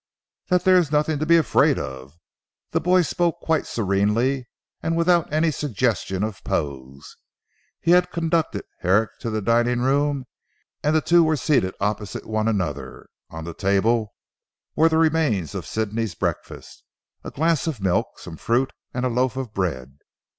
"That 0.47 0.63
there 0.63 0.77
is 0.79 0.91
nothing 0.91 1.19
to 1.19 1.27
be 1.27 1.37
afraid 1.37 1.77
of." 1.77 2.17
The 2.71 2.81
boy 2.81 3.03
spoke 3.03 3.39
quite 3.39 3.67
serenely 3.67 4.47
and 4.81 4.97
without 4.97 5.31
any 5.31 5.51
suggestion 5.51 6.23
of 6.23 6.43
pose. 6.43 7.17
He 7.79 7.91
had 7.91 8.09
conducted 8.09 8.63
Herrick 8.79 9.11
to 9.19 9.29
the 9.29 9.43
dining 9.43 9.81
room 9.81 10.25
and 10.81 10.95
the 10.95 11.01
two 11.01 11.23
were 11.23 11.37
seated 11.37 11.75
opposite 11.79 12.25
one 12.25 12.47
another. 12.47 13.09
On 13.29 13.43
the 13.43 13.53
table 13.53 14.15
were 14.75 14.89
the 14.89 14.97
remains 14.97 15.53
of 15.53 15.67
Sidney's 15.67 16.15
breakfast, 16.15 16.83
a 17.23 17.29
glass 17.29 17.67
of 17.67 17.79
milk, 17.79 18.17
some 18.17 18.37
fruit 18.37 18.73
and 18.95 19.05
a 19.05 19.07
loaf 19.07 19.37
of 19.37 19.53
bread. 19.53 19.99